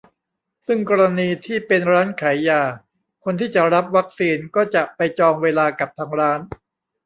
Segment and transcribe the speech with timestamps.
[0.67, 2.61] ซึ่งกรณีที่เป็นร้านขายยา
[3.23, 6.39] คนที่จะรับวัคซีนก็จะไปจองเวลากับทางร้าน